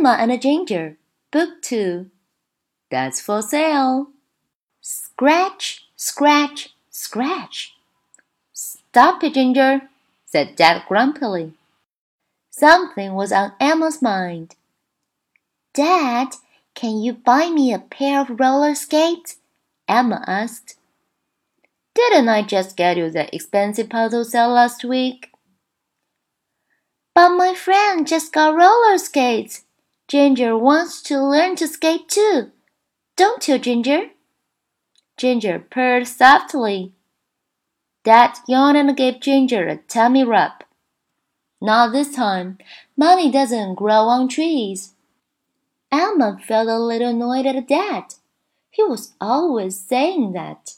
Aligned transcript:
Emma 0.00 0.16
and 0.18 0.32
a 0.32 0.38
Ginger, 0.38 0.96
Book 1.30 1.60
2. 1.60 2.06
Dads 2.90 3.20
for 3.20 3.42
sale. 3.42 4.06
Scratch, 4.80 5.88
scratch, 5.94 6.74
scratch. 6.88 7.74
Stop 8.54 9.22
it, 9.22 9.34
Ginger, 9.34 9.82
said 10.24 10.56
Dad 10.56 10.84
grumpily. 10.88 11.52
Something 12.48 13.12
was 13.12 13.30
on 13.30 13.52
Emma's 13.60 14.00
mind. 14.00 14.54
Dad, 15.74 16.28
can 16.74 17.02
you 17.02 17.12
buy 17.12 17.50
me 17.50 17.70
a 17.70 17.78
pair 17.78 18.22
of 18.22 18.40
roller 18.40 18.74
skates? 18.74 19.36
Emma 19.86 20.24
asked. 20.26 20.78
Didn't 21.94 22.30
I 22.30 22.40
just 22.40 22.74
get 22.74 22.96
you 22.96 23.10
that 23.10 23.34
expensive 23.34 23.90
puzzle 23.90 24.24
set 24.24 24.46
last 24.46 24.82
week? 24.82 25.30
But 27.14 27.36
my 27.36 27.54
friend 27.54 28.06
just 28.06 28.32
got 28.32 28.56
roller 28.56 28.96
skates. 28.96 29.64
Ginger 30.10 30.58
wants 30.58 31.02
to 31.02 31.22
learn 31.22 31.54
to 31.54 31.68
skate 31.68 32.08
too. 32.08 32.50
Don't 33.14 33.46
you, 33.46 33.60
Ginger? 33.60 34.10
Ginger 35.16 35.60
purred 35.60 36.08
softly. 36.08 36.94
Dad 38.02 38.36
yawned 38.48 38.76
and 38.76 38.96
gave 38.96 39.20
Ginger 39.20 39.68
a 39.68 39.76
tummy 39.76 40.24
rub. 40.24 40.64
Not 41.60 41.92
this 41.92 42.12
time. 42.12 42.58
Money 42.96 43.30
doesn't 43.30 43.76
grow 43.76 44.08
on 44.08 44.26
trees. 44.26 44.94
Emma 45.92 46.40
felt 46.44 46.66
a 46.66 46.76
little 46.76 47.10
annoyed 47.10 47.46
at 47.46 47.68
Dad. 47.68 48.14
He 48.68 48.82
was 48.82 49.12
always 49.20 49.78
saying 49.78 50.32
that. 50.32 50.74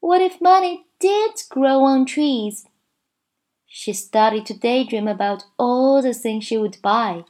What 0.00 0.20
if 0.20 0.42
money 0.42 0.84
did 0.98 1.40
grow 1.48 1.84
on 1.84 2.04
trees? 2.04 2.66
She 3.66 3.94
started 3.94 4.44
to 4.44 4.58
daydream 4.58 5.08
about 5.08 5.44
all 5.58 6.02
the 6.02 6.12
things 6.12 6.44
she 6.44 6.58
would 6.58 6.76
buy. 6.82 7.24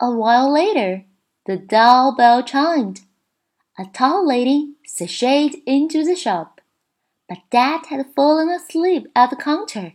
A 0.00 0.10
while 0.10 0.52
later, 0.52 1.04
the 1.46 1.56
dull 1.56 2.14
bell 2.14 2.42
chimed. 2.44 3.00
A 3.78 3.86
tall 3.86 4.26
lady 4.26 4.74
sashayed 4.86 5.62
into 5.66 6.04
the 6.04 6.14
shop, 6.14 6.60
but 7.28 7.38
Dad 7.50 7.86
had 7.86 8.14
fallen 8.14 8.48
asleep 8.48 9.08
at 9.16 9.30
the 9.30 9.36
counter. 9.36 9.94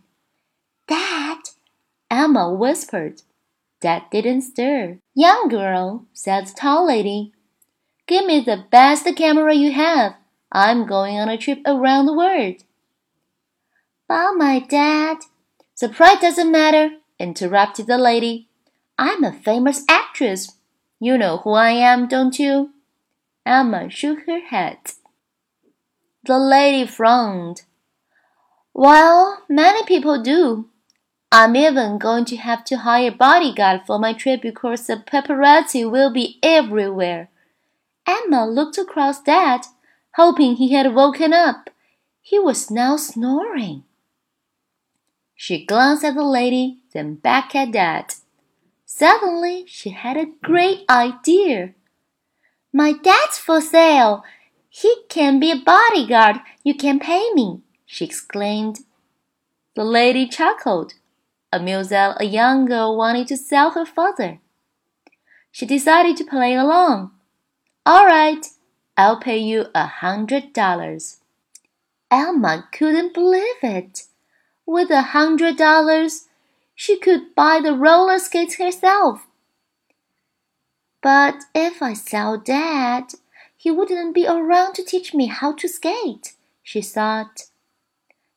Dad, 0.88 1.40
Emma 2.12 2.54
whispered. 2.54 3.22
Dad 3.80 4.04
didn't 4.12 4.42
stir. 4.42 5.00
Young 5.14 5.48
girl, 5.48 6.06
said 6.14 6.48
the 6.48 6.54
tall 6.54 6.88
lady, 6.88 7.32
give 8.08 8.26
me 8.26 8.42
the 8.42 8.66
best 8.72 9.06
camera 9.16 9.54
you 9.54 9.72
have. 9.72 10.16
I'm 10.52 10.86
going 10.86 11.18
on 11.18 11.30
a 11.30 11.38
trip 11.38 11.60
around 11.66 12.06
the 12.06 12.14
world. 12.14 12.64
But 14.08 14.34
my 14.34 14.60
dad, 14.60 15.18
the 15.80 15.90
price 15.90 16.22
doesn't 16.22 16.52
matter, 16.52 16.92
interrupted 17.20 17.88
the 17.88 17.98
lady. 17.98 18.48
I'm 18.98 19.24
a 19.24 19.34
famous 19.34 19.84
actress. 19.90 20.58
You 21.00 21.18
know 21.18 21.38
who 21.38 21.52
I 21.52 21.72
am, 21.72 22.08
don't 22.08 22.38
you? 22.38 22.72
Emma 23.46 23.90
shook 23.90 24.26
her 24.28 24.40
head. 24.40 24.78
The 26.24 26.38
lady 26.38 26.88
frowned. 26.88 27.64
Well, 28.74 29.44
many 29.50 29.84
people 29.84 30.22
do. 30.22 30.70
I'm 31.32 31.56
even 31.56 31.98
going 31.98 32.26
to 32.26 32.38
have 32.38 32.64
to 32.66 32.78
hire 32.78 33.10
a 33.10 33.16
bodyguard 33.16 33.82
for 33.88 33.98
my 33.98 34.14
trip 34.14 34.42
because 34.42 34.88
the 34.88 34.98
paparazzi 34.98 35.90
will 35.90 36.12
be 36.12 36.40
everywhere. 36.44 37.30
Emma 38.08 38.46
looked 38.46 38.78
across 38.78 39.22
Dad, 39.22 39.66
hoping 40.16 40.56
he 40.56 40.74
had 40.74 40.94
woken 40.94 41.34
up. 41.34 41.70
He 42.22 42.38
was 42.40 42.70
now 42.70 42.98
snoring. 42.98 43.84
She 45.36 45.66
glanced 45.66 46.06
at 46.06 46.16
the 46.16 46.24
lady, 46.24 46.84
then 46.94 47.16
back 47.16 47.56
at 47.56 47.72
Dad. 47.72 48.14
Suddenly, 48.96 49.66
she 49.66 49.90
had 49.90 50.18
a 50.18 50.34
great 50.44 50.86
idea. 50.88 51.74
My 52.72 52.94
dad's 52.94 53.40
for 53.40 53.60
sale. 53.60 54.24
He 54.70 54.98
can 55.10 55.40
be 55.40 55.50
a 55.50 55.56
bodyguard. 55.56 56.36
You 56.64 56.76
can 56.76 57.00
pay 57.00 57.32
me, 57.34 57.62
she 57.88 58.06
exclaimed. 58.06 58.82
The 59.76 59.84
lady 59.84 60.28
chuckled, 60.28 60.94
amused 61.52 61.92
a 61.92 62.24
young 62.24 62.68
girl 62.68 62.96
wanted 62.96 63.28
to 63.30 63.36
sell 63.36 63.72
her 63.72 63.86
father. 63.86 64.40
She 65.52 65.66
decided 65.66 66.16
to 66.18 66.24
play 66.24 66.54
along. 66.54 67.14
All 67.88 68.06
right, 68.06 68.46
I'll 68.96 69.20
pay 69.20 69.40
you 69.40 69.66
a 69.74 69.88
hundred 69.88 70.54
dollars. 70.54 71.18
Emma 72.12 72.70
couldn't 72.72 73.16
believe 73.16 73.64
it. 73.64 74.04
With 74.68 74.92
a 74.92 75.02
hundred 75.18 75.58
dollars, 75.58 76.28
she 76.76 76.98
could 76.98 77.36
buy 77.36 77.60
the 77.62 77.74
roller 77.74 78.20
skates 78.20 78.58
herself. 78.58 79.28
But 81.02 81.44
if 81.54 81.82
I 81.82 81.94
sell 81.94 82.38
Dad, 82.38 83.14
he 83.58 83.72
wouldn't 83.72 84.16
be 84.16 84.26
around 84.28 84.74
to 84.76 84.84
teach 84.84 85.14
me 85.14 85.28
how 85.28 85.54
to 85.54 85.68
skate, 85.68 86.34
she 86.62 86.82
thought. 86.82 87.44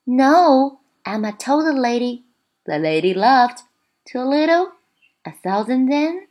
No, 0.07 0.81
Emma 1.05 1.33
told 1.33 1.67
the 1.67 1.73
lady. 1.73 2.25
The 2.65 2.79
lady 2.79 3.15
laughed. 3.15 3.63
Too 4.05 4.23
little? 4.23 4.73
A 5.25 5.33
thousand 5.33 5.87
then? 5.87 6.27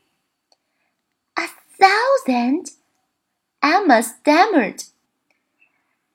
A 1.37 1.47
thousand? 1.79 2.71
Emma 3.61 4.03
stammered. 4.03 4.83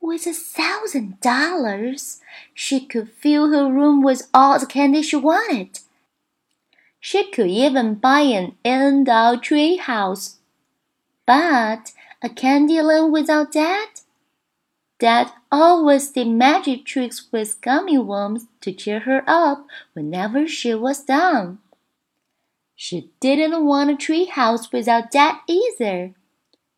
With 0.01 0.27
a 0.27 0.33
thousand 0.33 1.21
dollars, 1.21 2.21
she 2.55 2.87
could 2.87 3.11
fill 3.11 3.53
her 3.53 3.71
room 3.71 4.03
with 4.03 4.29
all 4.33 4.59
the 4.59 4.67
candy 4.67 5.03
she 5.03 5.17
wanted. 5.17 5.81
She 6.99 7.31
could 7.31 7.49
even 7.49 7.97
buy 7.97 8.21
an 8.21 8.57
endowed 8.65 9.43
tree 9.43 9.77
house. 9.77 10.39
But 11.27 11.93
a 12.23 12.29
candy 12.29 12.81
land 12.81 13.13
without 13.13 13.53
Dad? 13.53 13.89
Dad 14.99 15.33
always 15.51 16.11
did 16.11 16.29
magic 16.29 16.85
tricks 16.85 17.29
with 17.33 17.61
gummy 17.61 17.97
worms 17.99 18.47
to 18.61 18.73
cheer 18.73 19.01
her 19.01 19.23
up 19.27 19.67
whenever 19.95 20.47
she 20.47 20.75
was 20.75 21.03
down. 21.05 21.59
She 22.75 23.11
didn't 23.21 23.65
want 23.65 23.91
a 23.91 23.97
tree 23.97 24.27
house 24.27 24.73
without 24.73 25.11
Dad 25.11 25.37
either. 25.47 26.15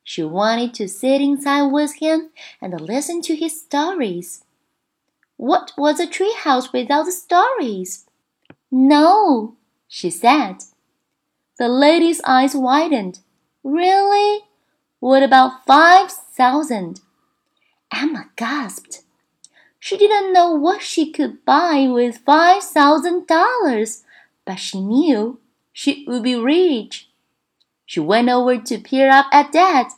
She 0.04 0.22
wanted 0.22 0.74
to 0.74 0.88
sit 0.88 1.20
inside 1.20 1.66
with 1.70 1.94
him 1.96 2.30
and 2.60 2.80
listen 2.80 3.22
to 3.22 3.36
his 3.36 3.60
stories. 3.60 4.44
What 5.36 5.72
was 5.76 6.00
a 6.00 6.06
treehouse 6.06 6.72
without 6.72 7.04
the 7.04 7.12
stories? 7.12 8.06
No, 8.70 9.56
she 9.86 10.10
said. 10.10 10.56
The 11.58 11.68
lady's 11.68 12.20
eyes 12.24 12.54
widened. 12.54 13.20
Really? 13.62 14.44
What 14.98 15.22
about 15.22 15.66
five 15.66 16.10
thousand? 16.10 17.00
Emma 17.92 18.30
gasped. 18.36 19.02
She 19.78 19.96
didn't 19.98 20.32
know 20.32 20.52
what 20.52 20.80
she 20.80 21.10
could 21.10 21.44
buy 21.44 21.88
with 21.90 22.18
five 22.18 22.62
thousand 22.62 23.26
dollars, 23.26 24.04
but 24.44 24.56
she 24.56 24.80
knew 24.80 25.38
she 25.72 26.04
would 26.06 26.22
be 26.22 26.36
rich. 26.36 27.08
She 27.92 28.00
went 28.00 28.30
over 28.30 28.56
to 28.56 28.78
peer 28.78 29.10
up 29.10 29.26
at 29.32 29.52
Dad. 29.52 29.88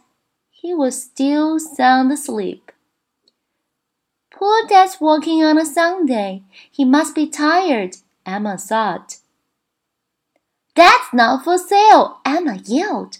He 0.51 0.75
was 0.75 1.01
still 1.01 1.61
sound 1.61 2.11
asleep. 2.11 2.73
Poor 4.33 4.67
Dad's 4.67 5.01
working 5.01 5.45
on 5.45 5.59
a 5.59 5.65
Sunday. 5.65 6.43
He 6.73 6.85
must 6.85 7.15
be 7.15 7.29
tired, 7.29 7.99
Emma 8.27 8.59
thought. 8.59 9.19
That's 10.75 11.15
not 11.15 11.45
for 11.45 11.57
sale, 11.57 12.19
Emma 12.27 12.59
yelled. 12.65 13.19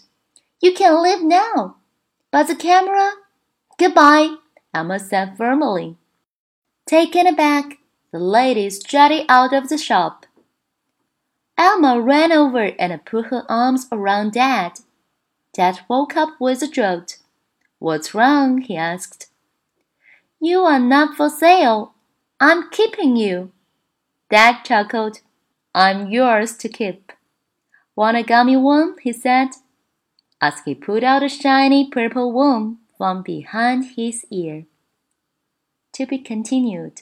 You 0.59 0.73
can 0.73 1.01
leave 1.01 1.23
now. 1.23 1.77
But 2.29 2.47
the 2.47 2.55
camera? 2.57 3.11
Goodbye, 3.79 4.35
Emma 4.73 4.99
said 4.99 5.37
firmly. 5.37 5.95
Taken 6.85 7.27
aback, 7.27 7.77
the 8.11 8.19
lady 8.19 8.69
strutted 8.69 9.25
out 9.29 9.53
of 9.53 9.69
the 9.69 9.77
shop. 9.77 10.24
Emma 11.57 12.01
ran 12.01 12.31
over 12.31 12.71
and 12.77 13.05
put 13.05 13.27
her 13.27 13.43
arms 13.49 13.87
around 13.91 14.33
Dad. 14.33 14.79
Dad 15.53 15.79
woke 15.87 16.17
up 16.17 16.35
with 16.39 16.61
a 16.61 16.67
jolt. 16.67 17.17
What's 17.79 18.13
wrong? 18.13 18.59
he 18.59 18.75
asked. 18.75 19.29
You 20.41 20.61
are 20.63 20.79
not 20.79 21.15
for 21.15 21.29
sale. 21.29 21.93
I'm 22.39 22.69
keeping 22.69 23.15
you. 23.15 23.51
Dad 24.29 24.63
chuckled. 24.63 25.21
I'm 25.73 26.09
yours 26.09 26.57
to 26.57 26.69
keep. 26.69 27.13
Want 27.95 28.17
a 28.17 28.23
gummy 28.23 28.57
worm? 28.57 28.95
he 29.01 29.13
said, 29.13 29.49
as 30.41 30.55
he 30.65 30.75
put 30.75 31.03
out 31.03 31.23
a 31.23 31.29
shiny 31.29 31.89
purple 31.89 32.31
worm 32.31 32.79
from 32.97 33.23
behind 33.23 33.93
his 33.95 34.25
ear. 34.29 34.65
To 35.93 36.05
be 36.05 36.17
continued. 36.17 37.01